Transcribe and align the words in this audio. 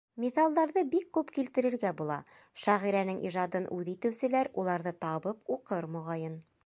Миҫалдарҙы 0.21 0.83
бик 0.93 1.03
күп 1.17 1.27
килтерергә 1.35 1.91
була, 1.99 2.17
шағирәнең 2.63 3.21
ижадын 3.31 3.67
үҙ 3.79 3.93
итеүселәр 3.95 4.51
уларҙы 4.63 4.95
табып 5.07 5.57
уҡыр, 5.59 5.91
моғайын. 5.99 6.45